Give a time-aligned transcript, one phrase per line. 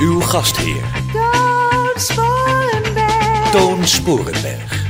[0.00, 3.50] Uw gastheer, Toon Sporenberg.
[3.50, 4.86] Toon Sporenberg.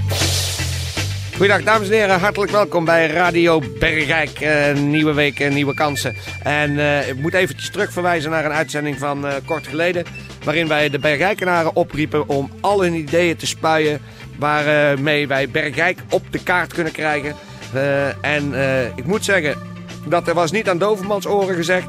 [1.37, 4.41] Goedendag dames en heren, hartelijk welkom bij Radio Bergijk.
[4.41, 6.17] Eh, nieuwe week en nieuwe kansen.
[6.43, 10.05] En eh, ik moet eventjes terugverwijzen naar een uitzending van eh, kort geleden.
[10.45, 14.01] Waarin wij de Bergijkenaren opriepen om al hun ideeën te spuien.
[14.39, 17.35] Waarmee wij Bergijk op de kaart kunnen krijgen.
[17.73, 19.57] Eh, en eh, ik moet zeggen,
[20.05, 21.87] dat er was niet aan Dovermans oren gezegd.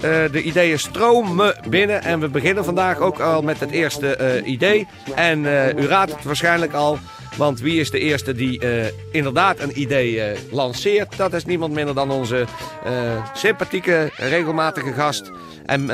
[0.00, 4.46] Eh, de ideeën stromen binnen en we beginnen vandaag ook al met het eerste eh,
[4.46, 4.86] idee.
[5.14, 6.98] En eh, u raadt het waarschijnlijk al,
[7.38, 11.16] want wie is de eerste die eh, inderdaad een idee eh, lanceert?
[11.16, 12.46] Dat is niemand minder dan onze
[12.84, 12.92] eh,
[13.34, 15.30] sympathieke, regelmatige gast
[15.66, 15.90] en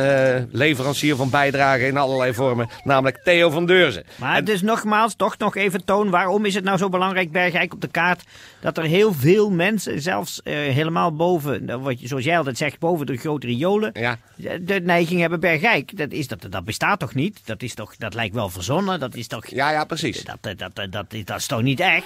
[0.51, 4.05] leverancier van bijdragen in allerlei vormen, namelijk Theo van Deurzen.
[4.17, 6.11] Maar dus nogmaals, toch nog even toon.
[6.11, 8.23] Waarom is het nou zo belangrijk, Bergijk, op de kaart...
[8.61, 11.65] dat er heel veel mensen, zelfs helemaal boven...
[11.65, 13.91] nou, Wat zoals jij altijd zegt, boven de grote riolen...
[13.93, 14.19] Ja.
[14.37, 15.97] De, de neiging hebben Bergijk.
[15.97, 17.41] Dat, is, dat, dat bestaat toch niet?
[17.45, 19.01] Dat, is toch, dat lijkt wel verzonnen.
[19.01, 19.47] Dat is toch...
[19.47, 20.25] Ja, ja, precies.
[20.25, 22.05] Dat, dat, dat, dat, dat, is toch niet echt?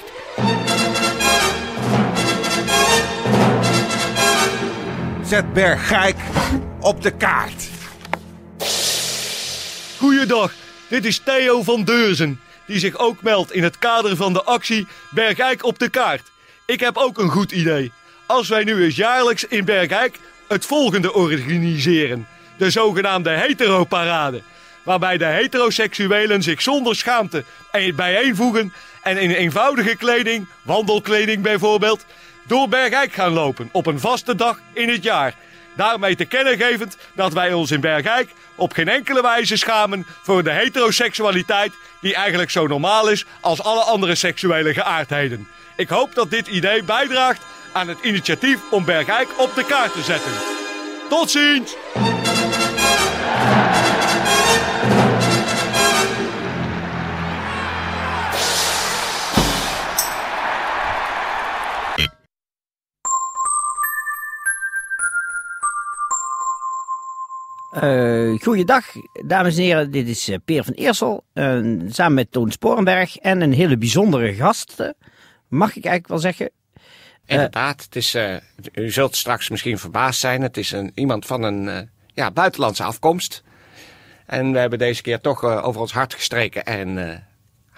[5.25, 6.17] Zet Bergijk
[6.81, 7.69] op de kaart.
[9.99, 10.53] Goeiedag,
[10.89, 14.87] dit is Theo van Deurzen, die zich ook meldt in het kader van de actie
[15.11, 16.31] Bergijk op de kaart.
[16.67, 17.93] Ik heb ook een goed idee.
[18.27, 22.27] Als wij nu eens jaarlijks in Bergijk het volgende organiseren:
[22.59, 24.43] de zogenaamde heteroparade.
[24.83, 32.05] Waarbij de heteroseksuelen zich zonder schaamte een- bijeenvoegen en in eenvoudige kleding, wandelkleding bijvoorbeeld,
[32.47, 35.35] door Bergijk gaan lopen op een vaste dag in het jaar.
[35.77, 40.43] Daarmee te kennen gevend dat wij ons in Bergijk op geen enkele wijze schamen voor
[40.43, 45.49] de heteroseksualiteit die eigenlijk zo normaal is als alle andere seksuele geaardheden.
[45.77, 47.43] Ik hoop dat dit idee bijdraagt
[47.73, 50.33] aan het initiatief om Bergijk op de kaart te zetten.
[51.09, 51.77] Tot ziens!
[67.71, 68.87] Eh goeiedag,
[69.27, 69.91] dames en heren.
[69.91, 71.25] Dit is eh, Peer van Eersel.
[71.33, 73.17] eh, samen met Toon Sporenberg.
[73.17, 74.77] En een hele bijzondere gast.
[75.49, 76.51] mag ik eigenlijk wel zeggen.
[77.27, 78.17] Inderdaad, het is,
[78.73, 80.43] u zult straks misschien verbaasd zijn.
[80.43, 83.43] Het is een, iemand van een ja, buitenlandse afkomst.
[84.27, 87.27] En we hebben deze keer toch over ons hart gestreken en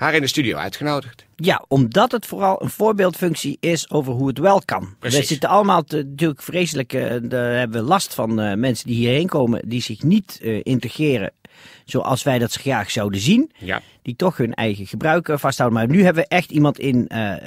[0.01, 1.25] haar in de studio uitgenodigd.
[1.37, 4.95] Ja, omdat het vooral een voorbeeldfunctie is over hoe het wel kan.
[4.99, 5.19] Precies.
[5.19, 6.93] We zitten allemaal te, natuurlijk vreselijk,
[7.31, 11.33] daar hebben we last van eh, mensen die hierheen komen, die zich niet eh, integreren
[11.85, 13.51] zoals wij dat graag zouden zien.
[13.59, 13.81] Ja.
[14.03, 15.79] Die toch hun eigen gebruik eh, vasthouden.
[15.79, 17.05] Maar nu hebben we echt iemand in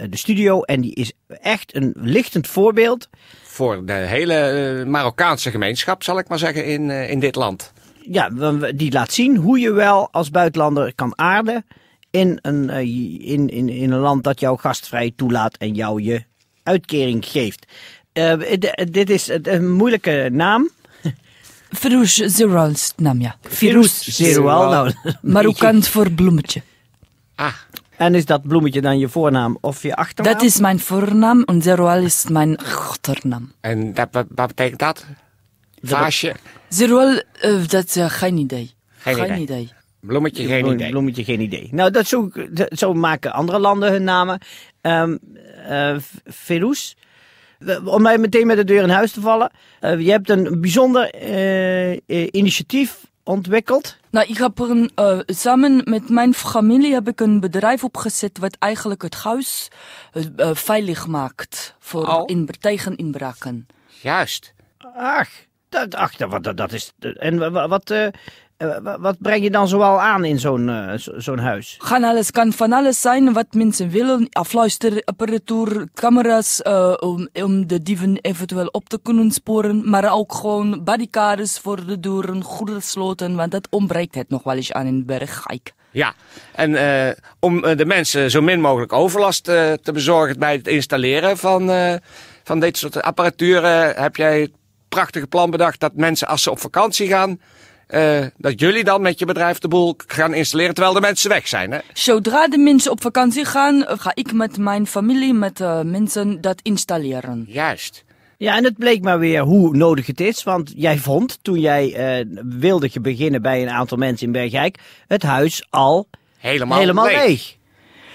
[0.09, 3.09] de studio en die is echt een lichtend voorbeeld.
[3.43, 7.73] Voor de hele Marokkaanse gemeenschap, zal ik maar zeggen, in, in dit land.
[8.01, 8.29] Ja,
[8.75, 11.65] die laat zien hoe je wel als buitenlander kan aarden
[12.13, 12.79] in een, eh,
[13.31, 16.23] in, in, in een land dat jou gastvrij toelaat en jou je
[16.63, 17.65] uitkering geeft.
[18.11, 18.33] Eh,
[18.91, 20.69] dit is een moeilijke naam.
[21.79, 23.35] Firouz Zeroual is het naam, ja.
[23.41, 24.69] Firouz Zeroual.
[24.71, 26.61] Nou, Marokkaans voor bloemetje.
[27.35, 27.53] Ah,
[27.97, 30.33] En is dat bloemetje dan je voornaam of je achternaam?
[30.33, 33.51] Dat is mijn voornaam en Zeroual is mijn achternaam.
[33.61, 35.05] en dat, wat, wat betekent dat?
[35.81, 36.35] Vaasje,
[36.69, 38.71] Zeroual, eh, dat is eh, geen idee.
[38.97, 39.71] Geen idee.
[40.05, 40.89] Bloemetje, geen idee.
[40.89, 41.69] Bloemetje, geen idee.
[41.71, 44.39] Nou, dat zo, dat- zo maken andere landen hun namen.
[44.81, 45.17] Ehm
[45.67, 45.95] eh,
[46.33, 46.93] Firouz,
[47.59, 49.51] we- om mij meteen met de deur in huis te vallen.
[49.79, 51.97] eh, je hebt een bijzonder eh, eh,
[52.31, 53.97] initiatief ontwikkeld.
[54.11, 58.37] Nou, ik heb er een, eh, samen met mijn familie heb ik een bedrijf opgezet
[58.37, 59.67] wat eigenlijk het huis
[60.13, 62.23] eh, eh, veilig maakt voor Oh.
[62.25, 63.67] in, tegen inbraken.
[64.01, 64.53] Juist.
[64.95, 65.29] Ach,
[65.69, 66.91] dat, ach, dat, dat, dat is.
[66.99, 68.07] En wa- wa- wat, eh,
[68.57, 71.75] eh, wa- wat breng je dan zoal aan in zo'n eh, zo- zo'n huis?
[71.79, 74.27] Gaan alles, kan van alles zijn wat mensen willen.
[74.31, 79.89] Afluisterapparatuur, camera's, eh, om, om de dieven eventueel op te kunnen sporen.
[79.89, 84.55] Maar ook gewoon barricades voor de deuren, goede sloten, want dat ontbreekt het nog wel
[84.55, 85.73] eens aan in Bergijk.
[85.91, 86.13] Ja,
[86.55, 91.37] en eh, om de mensen zo min mogelijk overlast eh, te bezorgen bij het installeren
[91.37, 91.93] van, eh,
[92.43, 93.63] van dit soort apparatuur,
[94.01, 94.51] heb jij
[94.89, 97.39] prachtige plan bedacht dat mensen als ze op vakantie gaan,
[97.93, 101.47] eh, dat jullie dan met je bedrijf de boel gaan installeren terwijl de mensen weg
[101.47, 101.71] zijn.
[101.71, 101.79] Hè?
[101.93, 106.59] Zodra de mensen op vakantie gaan, ga ik met mijn familie, met eh, mensen dat
[106.61, 107.45] installeren.
[107.47, 108.03] Juist.
[108.37, 110.43] Ja, en het bleek maar weer hoe nodig het is.
[110.43, 114.77] Want jij vond, toen jij eh, wilde je beginnen bij een aantal mensen in Bergijk,
[115.07, 116.07] het huis al
[116.37, 117.25] Helemaal, helemaal leeg.
[117.25, 117.55] leeg.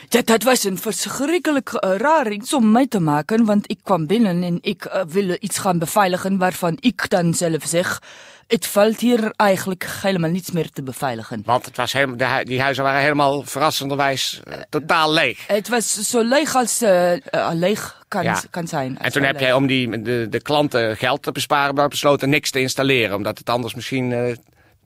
[0.08, 4.06] Ja, dat was een verschrikkelijk eh, raar iets om mee te maken, want ik kwam
[4.06, 8.00] binnen en ik wilde iets gaan beveiligen waarvan ik dan zelf zeg,
[8.48, 11.42] het valt hier eigenlijk helemaal niets meer te beveiligen.
[11.44, 15.46] Want het was helemaal, de hu- die huizen waren helemaal verrassenderwijs eh, totaal leeg.
[15.46, 18.40] Het was zo leeg als eh, eh, leeg kan, Ja.
[18.50, 18.98] kan zijn.
[18.98, 22.50] En toen heb jij om die, de, de klanten geld te besparen maar besloten niks
[22.50, 23.16] te installeren.
[23.16, 24.36] Omdat het anders misschien eh,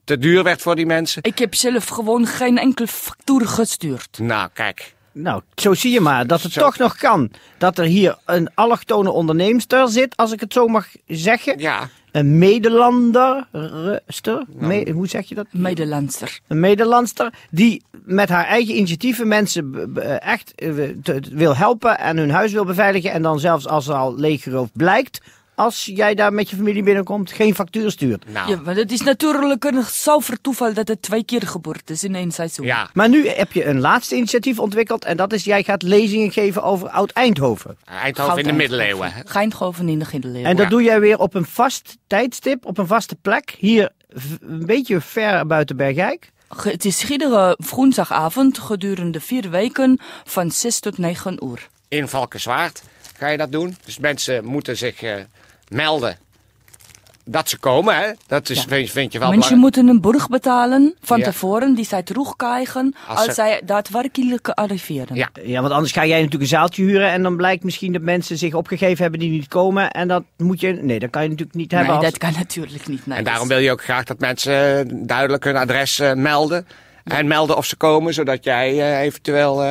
[0.04, 1.22] te duur werd voor die mensen.
[1.22, 4.18] Ik heb zelf gewoon geen enkel factuur gestuurd.
[4.18, 4.94] Nou, kijk.
[5.12, 6.60] Nou, zo zie je maar dat het Zo.
[6.60, 7.30] toch nog kan.
[7.58, 11.58] Dat er hier een allochtone onderneemster zit, als ik het zo mag zeggen.
[11.58, 14.44] Ja, Een Nederlanderster.
[14.54, 15.46] Me- hoe zeg je dat?
[15.50, 16.40] Medelandster.
[16.48, 21.56] Een Nederlandster die met haar eigen initiatieven mensen b- b- echt eh, te- te- wil
[21.56, 23.12] helpen en hun huis wil beveiligen.
[23.12, 25.20] En dan zelfs als er al leeggeroofd blijkt,
[25.54, 28.24] als jij daar met je familie binnenkomt, geen factuur stuurt.
[28.32, 28.50] nou.
[28.50, 32.14] Ja, maar het is natuurlijk een zuiver toeval dat het twee keer gebeurd is in
[32.14, 32.66] één seizoen.
[32.66, 36.32] Ja, Maar nu heb je een laatste initiatief ontwikkeld en dat is jij gaat lezingen
[36.32, 37.76] geven over Oud-Eindhoven.
[37.84, 39.12] Eindhoven in de middeleeuwen.
[39.12, 39.20] hè.
[39.24, 40.50] Geindhoven in de middeleeuwen.
[40.50, 40.70] En dat Ja.
[40.70, 43.90] doe jij weer op een vast tijdstip, op een vaste plek, hier
[44.40, 46.30] een beetje ver buiten Bergijk.
[46.62, 51.68] Het is iedere woensdagavond gedurende vier weken van 6 tot 9 uur.
[51.88, 52.82] In Valkenswaard
[53.16, 53.76] ga je dat doen.
[53.84, 55.14] Dus mensen moeten zich eh,
[55.72, 56.16] melden
[57.24, 57.96] dat ze komen.
[57.96, 58.10] Hè?
[58.26, 59.60] Dat is, vind, vind je wel Mensen belangrijk.
[59.60, 61.24] moeten een borg betalen van Ja.
[61.24, 65.16] tevoren die zij terugkrijgen Als als, ze- zij daadwerkelijk arriveren.
[65.16, 65.28] Ja.
[65.44, 68.38] Ja, want anders ga jij natuurlijk een zaaltje huren en dan blijkt misschien dat mensen
[68.38, 69.90] zich opgegeven hebben die niet komen.
[69.90, 71.88] En dat moet je, nee, dat kan je natuurlijk niet hebben.
[71.88, 73.06] Nee, als- dat kan natuurlijk niet.
[73.06, 76.66] Nee, En daarom wil je ook graag dat mensen eh, duidelijk hun adres eh, melden.
[77.04, 79.64] En melden of ze komen, zodat jij eh, eventueel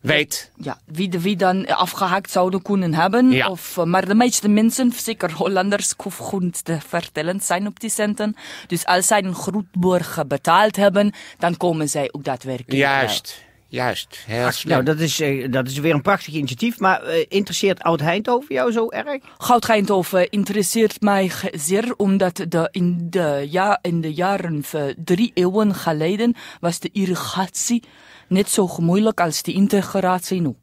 [0.00, 0.50] weet.
[0.56, 3.30] Ja, wie, de, wie dan afgehaakt zouden kunnen hebben.
[3.30, 3.48] Ja.
[3.48, 7.90] Of, eh, maar de meeste mensen, zeker Hollanders, hoef goed te vertellen, zijn op die
[7.90, 8.36] centen.
[8.66, 12.72] Dus als zij een groetborg betaald hebben, dan komen zij ook daadwerkelijk.
[12.72, 14.22] Juist, juist.
[14.26, 14.72] Heel slim.
[14.72, 16.78] Nou, dat is, eh, dat is weer een prachtig initiatief.
[16.78, 19.22] Maar eh, interesseert Oud-Eindhoven jou zo erg?
[19.38, 25.30] Goud Eindhoven interesseert mij zeer, omdat de, in, de, ja, in de jaren van drie
[25.34, 27.82] eeuwen geleden was de irrigatie
[28.30, 30.54] net zo moeilijk als de integratie nu.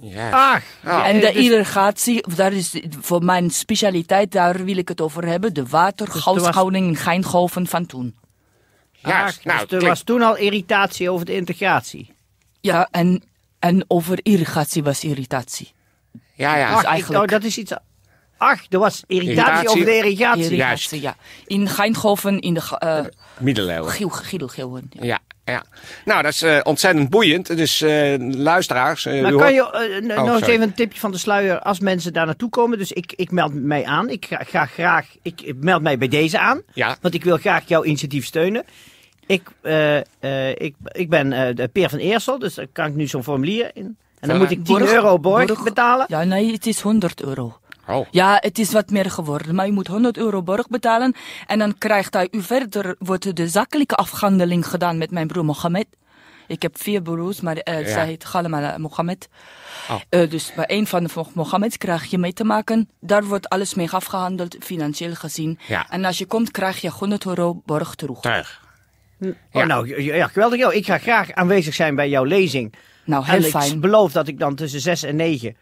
[0.00, 0.34] Juist.
[0.34, 1.04] Ach.
[1.04, 5.54] En de dus- irrigatie, daar is voor mijn specialiteit, daar wil ik het over hebben.
[5.54, 8.16] De waterhuishouding in Gijngoven van toen.
[8.92, 9.38] Juist.
[9.38, 12.14] ach, nou, dus er was toen al irritatie over de integratie.
[12.60, 13.22] Ja, en,
[13.58, 15.72] en over irrigatie was irritatie.
[16.34, 16.72] ja, ja.
[16.72, 17.72] Ach, ik- eigenlijk- oh, dat is iets...
[18.38, 19.68] Ach, er was irritatie, Irritatie.
[19.68, 20.44] over de irrigatie.
[20.44, 21.16] Irrigatie, ja.
[21.46, 23.04] In Gijngoven, in de uh,
[23.38, 24.10] Middeleeuwen.
[24.10, 24.90] Giedelgeeuwen.
[24.90, 25.04] Ja.
[25.04, 25.64] Ja, ja.
[26.04, 27.56] Nou, dat is eh, ontzettend boeiend.
[27.56, 29.06] Dus eh, luisteraars.
[29.06, 31.58] eh, Maar kan hoort- je n- Oh, nog eens even een tipje van de sluier
[31.60, 32.78] als mensen daar naartoe komen?
[32.78, 34.08] Dus ik, ik meld mij aan.
[34.08, 36.62] Ik ga, ga graag, ik, ik meld mij bij deze aan.
[36.72, 36.96] Ja.
[37.00, 38.64] Want ik wil graag jouw initiatief steunen.
[39.26, 42.94] Ik, eh, eh, ik, ik ben eh, de Peer van Eersel, dus daar kan ik
[42.94, 43.96] nu zo'n formulier in.
[44.20, 46.06] En dan moet ik 10 borg- euro borg, borg- betalen.
[46.08, 47.58] ja, nee, het is 100 euro.
[47.88, 48.06] Oh.
[48.10, 49.54] Ja, het is wat meer geworden.
[49.54, 51.14] Maar je moet 100 euro borg betalen.
[51.46, 55.86] En dan krijgt hij u verder, wordt de zakelijke afhandeling gedaan met mijn broer Mohammed.
[56.48, 57.88] Ik heb vier broers, maar eh Ja.
[57.88, 59.28] zij heet allemaal Mohammed.
[59.90, 60.00] Oh.
[60.08, 62.88] Eh, dus bij een van de Mohammeds krijg je mee te maken.
[63.00, 65.58] Daar wordt alles mee afgehandeld, financieel gezien.
[65.66, 65.86] Ja.
[65.90, 68.20] En als je komt, krijg je 100 euro borg terug.
[68.20, 68.64] Terug.
[69.20, 69.64] Oh, Ja.
[69.64, 70.58] nou, ja, geweldig.
[70.58, 70.74] joh.
[70.74, 72.74] Ik ga graag aanwezig zijn bij jouw lezing.
[73.04, 73.80] Nou, en heel ik fijn.
[73.80, 75.56] beloof dat ik dan tussen 6 en 9,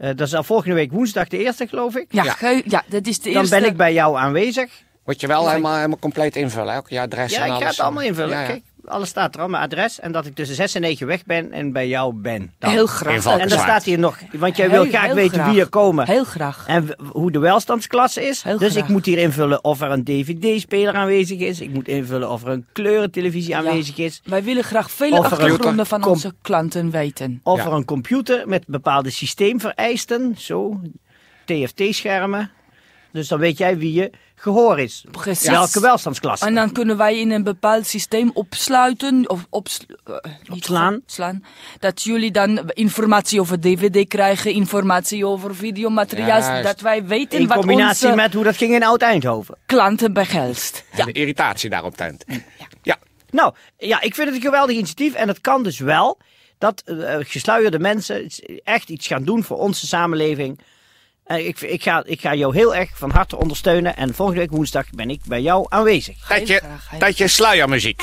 [0.00, 2.06] eh, dat is al volgende week woensdag de eerste geloof ik.
[2.08, 2.32] Ja, Ja.
[2.32, 3.60] ge- ja, dat is de Dan eerste.
[3.60, 4.70] ben ik bij jou aanwezig.
[5.04, 6.72] Moet je wel helemaal, helemaal compleet invullen.
[6.72, 6.78] hè?
[6.78, 7.62] Ook je adres Ja, en ik alles.
[7.62, 8.30] ga het allemaal invullen.
[8.36, 8.46] Ja, ja.
[8.46, 10.00] Kijk, alles staat er al, mijn adres.
[10.00, 12.52] En dat ik tussen 6 en 9 weg ben en bij jou ben.
[12.58, 12.70] Dan.
[12.70, 13.26] Heel graag.
[13.26, 15.50] En dan staat hier nog, want jij Heel- wil graag heel weten graag.
[15.50, 16.06] wie er komen.
[16.06, 16.64] Heel graag.
[16.66, 18.42] En hoe de welstandsklasse is.
[18.42, 18.82] Heel dus graag.
[18.84, 21.60] ik moet hier invullen of er een dvd-speler aanwezig is.
[21.60, 24.20] Ik moet invullen of er een kleurentelevisie aanwezig is.
[24.24, 27.40] Wij willen graag vele Of een achtergronden van onze klanten weten.
[27.42, 27.66] Of Ja.
[27.66, 30.34] er een computer met bepaalde systeemvereisten.
[30.38, 30.80] Zo,
[31.44, 32.50] TFT-schermen.
[33.12, 34.10] Dus dan weet jij wie je
[34.40, 35.04] gehoor is.
[35.10, 35.48] Precies.
[35.48, 36.46] Welke welstandsklasse.
[36.46, 40.94] En dan kunnen wij in een bepaald systeem opsluiten, of ops, eh, niet Opslaan.
[41.02, 41.44] opslaan,
[41.78, 47.56] dat jullie dan informatie over DVD krijgen, informatie over videomateriaal, dat wij weten In wat
[47.56, 49.56] combinatie onze met hoe dat ging in Oud-Eindhoven.
[49.66, 50.84] klanten behelst.
[50.90, 52.24] En de irritatie daarop tent.
[52.82, 52.96] Ja.
[53.30, 55.14] Nou, ja, ik vind het een geweldig initiatief.
[55.14, 56.18] En het kan dus wel
[56.58, 58.26] dat eh, gesluierde mensen
[58.64, 60.60] echt iets gaan doen voor onze samenleving.
[61.30, 63.96] En ik, ik, ga, ik ga jou heel erg van harte ondersteunen.
[63.96, 66.26] En volgende week woensdag ben ik bij jou aanwezig.
[66.28, 66.62] Tijdje,
[66.98, 68.02] tijdje sluiermuziek.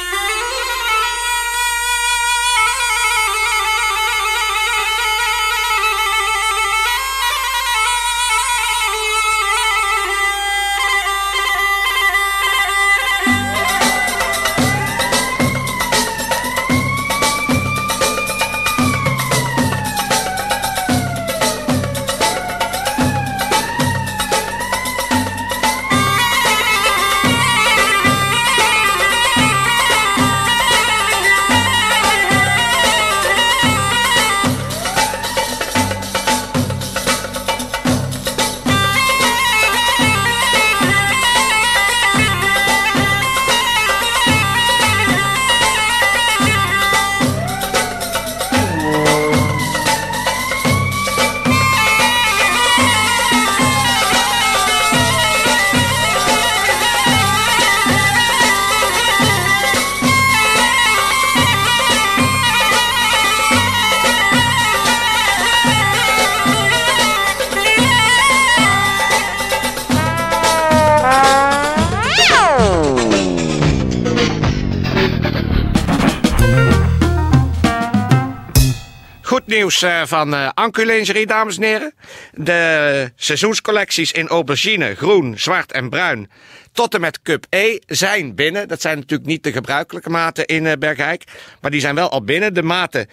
[79.57, 81.93] Nieuws eh, van eh Ancu Lingerie, dames en heren.
[82.33, 86.29] De seizoenscollecties in aubergine, groen, zwart en bruin
[86.71, 88.67] tot en met Cup E zijn binnen.
[88.67, 91.23] Dat zijn natuurlijk niet de gebruikelijke maten in eh, Bergijk,
[91.61, 92.53] maar die zijn wel al binnen.
[92.53, 93.09] De maten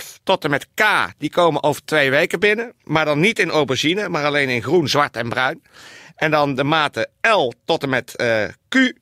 [0.00, 0.82] F tot en met K,
[1.18, 2.72] die komen over twee weken binnen.
[2.84, 5.62] Maar dan niet in aubergine, maar alleen in groen, zwart en bruin.
[6.16, 8.14] En dan de maten L tot en met
[8.68, 8.92] Q,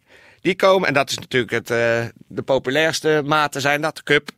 [0.45, 4.31] die komen, en dat is natuurlijk het, eh, de populairste maten zijn dat, Cup.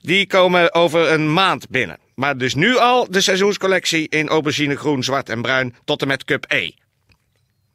[0.00, 1.98] Die komen over een maand binnen.
[2.14, 6.24] Maar dus nu al de seizoenscollectie in aubergine, groen, zwart en bruin tot en met
[6.24, 6.70] Cup E.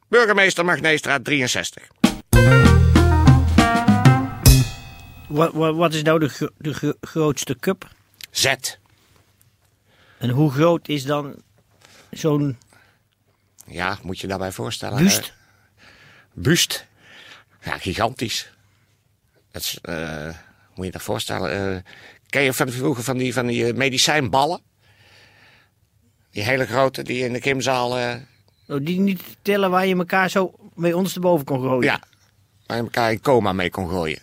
[0.08, 1.82] Burgemeester Magneestraat 63.
[5.28, 7.88] Wat, wat, wat is nou de, gro- de gro- grootste cup?
[8.30, 8.54] Z.
[10.18, 11.34] En hoe groot is dan
[12.10, 12.58] zo'n
[13.66, 14.98] Ja, moet je daarbij voorstellen.
[14.98, 15.18] Buust?
[15.18, 15.84] eh,
[16.32, 16.86] buust.
[17.62, 18.50] Ja, gigantisch.
[19.50, 20.28] Dat is, eh,
[20.74, 21.76] moet je dat voorstellen.
[21.76, 21.82] eh,
[22.28, 24.60] ken je van vroeger van die, van die eh, medicijnballen?
[26.30, 27.98] Die hele grote, die in de gymzaal...
[27.98, 28.14] eh,
[28.68, 31.82] oh, die niet tellen waar je elkaar zo mee ondersteboven kon gooien?
[31.84, 32.00] ja,
[32.66, 34.18] waar je elkaar in coma mee kon gooien.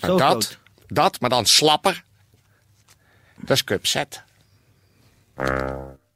[0.00, 0.58] Maar Zo dat, groot.
[0.86, 2.04] dat, maar dan slapper.
[3.36, 4.02] Dat is Cup Z.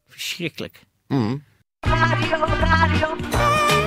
[0.08, 0.80] Verschrikkelijk.
[1.80, 3.16] Radio, radio.
[3.30, 3.77] Radio,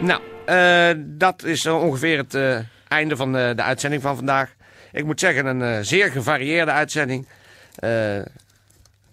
[0.00, 4.54] Nou, eh, dat is ongeveer het eh, einde van de, de uitzending van vandaag.
[4.92, 7.26] Ik moet zeggen, een eh, zeer gevarieerde uitzending.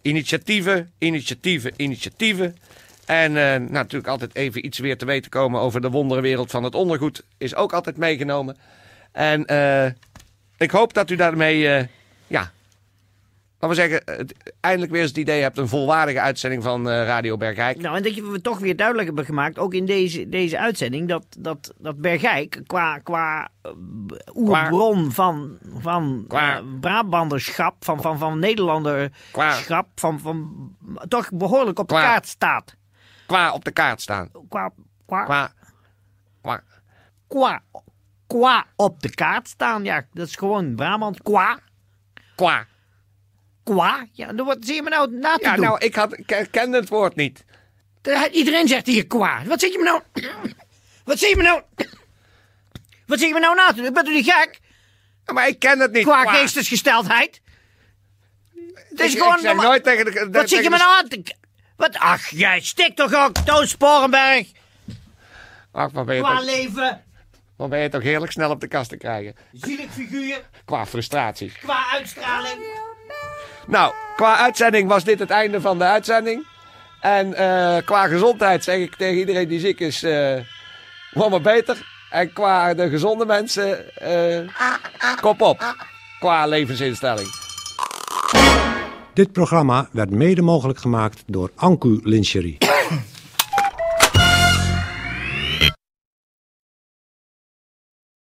[0.01, 2.57] Initiatieven, initiatieven, initiatieven.
[3.05, 3.31] En
[3.71, 7.23] natuurlijk altijd even iets weer te weten komen over de wonderenwereld van het ondergoed.
[7.37, 8.57] Is ook altijd meegenomen.
[9.11, 9.41] En
[10.57, 11.87] ik hoop dat u daarmee,
[13.59, 15.57] laten we zeggen, het, eindelijk weer eens het idee hebt.
[15.57, 17.81] Een volwaardige uitzending van eh, Radio Bergijk.
[17.81, 21.07] Nou, en dat je we toch weer duidelijk hebben gemaakt, ook in deze, deze uitzending,
[21.07, 23.71] dat, dat, dat Bergijk qua, qua eh,
[24.35, 30.75] oerbron van, van eh, Brabanderschap, van, van, van Nederlanderschap, van, van,
[31.07, 32.75] toch behoorlijk op de kaart staat.
[33.25, 34.31] Qua op de kaart staan.
[34.49, 34.71] Qua,
[35.05, 35.51] qua, Qua,
[36.41, 36.63] qua,
[37.27, 37.61] qua,
[38.27, 41.21] qua op de kaart staan, ja, dat is gewoon Brabant.
[41.21, 41.59] Qua,
[42.35, 42.65] qua.
[43.75, 45.65] Qua, ja, dan wat zie je me nou na te Ja, doen?
[45.65, 47.43] nou, ik, had, ik kende het woord niet.
[48.01, 49.43] De- Iedereen zegt hier kwa.
[49.45, 50.01] Wat zit je me nou...
[51.03, 51.61] Wat zie je me nou...
[53.05, 53.93] Wat zie je me nou na te doen?
[53.93, 54.59] Bent u niet gek?
[55.25, 56.03] Ja, Maar ik ken het niet.
[56.03, 56.33] Qua Qua.
[56.33, 57.41] geestesgesteldheid.
[58.89, 59.33] Het is Ik- gewoon...
[59.35, 60.27] ik zeg nooit tegen de...
[60.31, 61.35] Wat zit je tegen me nou aan te...
[61.75, 61.95] Wat?
[61.95, 64.47] Ach, jij stikt toch ook, Toon Sporenberg.
[65.71, 67.03] Ach, wat ben, je Qua toch, leven,
[67.57, 69.35] wat ben je toch heerlijk snel op de kast te krijgen.
[69.51, 71.51] zielig figuur, Qua frustratie.
[71.61, 72.59] qua uitstraling.
[73.67, 76.45] Nou, qua uitzending was dit het einde van de uitzending.
[76.99, 80.03] En eh, qua gezondheid zeg ik tegen iedereen die ziek is...
[80.03, 80.33] eh
[81.11, 81.77] word maar beter.
[82.09, 83.95] En qua de gezonde mensen...
[83.95, 84.47] eh,
[85.21, 85.75] kop op.
[86.19, 87.27] Qua levensinstelling.
[89.13, 92.57] Dit programma werd mede mogelijk gemaakt door Ancu Lingerie.